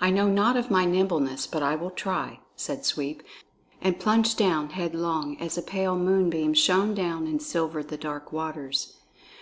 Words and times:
"I 0.00 0.10
know 0.10 0.28
not 0.28 0.54
of 0.54 0.70
my 0.70 0.84
nimbleness, 0.84 1.46
but 1.46 1.62
I 1.62 1.76
will 1.76 1.88
try," 1.90 2.40
said 2.56 2.84
Sweep, 2.84 3.22
and 3.80 3.98
plunged 3.98 4.36
down 4.36 4.68
headlong, 4.68 5.38
as 5.40 5.56
a 5.56 5.62
pale 5.62 5.96
moonbeam 5.96 6.52
shone 6.52 6.92
down 6.94 7.26
and 7.26 7.40
silvered 7.40 7.88
the 7.88 7.96
dark 7.96 8.32
waters. 8.32 8.98